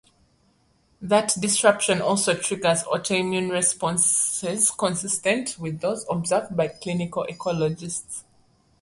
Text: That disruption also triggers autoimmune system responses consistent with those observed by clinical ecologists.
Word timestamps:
That 1.03 1.35
disruption 1.39 2.01
also 2.01 2.33
triggers 2.33 2.85
autoimmune 2.85 3.49
system 3.49 3.51
responses 3.51 4.71
consistent 4.71 5.57
with 5.59 5.79
those 5.79 6.07
observed 6.09 6.57
by 6.57 6.69
clinical 6.69 7.23
ecologists. 7.29 8.23